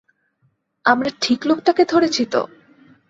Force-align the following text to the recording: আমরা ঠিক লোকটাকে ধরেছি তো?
আমরা 0.85 1.09
ঠিক 1.21 1.39
লোকটাকে 1.45 1.83
ধরেছি 1.85 2.23
তো? 2.25 2.41